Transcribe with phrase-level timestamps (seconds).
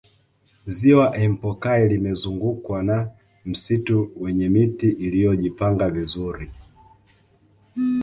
[0.75, 2.97] ziwa empokai limezungukwa na
[3.45, 6.51] msitu wenye miti iliyojipanga vizuri